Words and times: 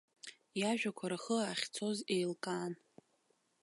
Иажәақәа 0.59 1.05
рхы 1.11 1.37
ахьцоз 1.51 1.97
еилкаан. 2.15 2.73